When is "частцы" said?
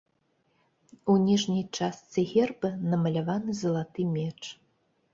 1.77-2.25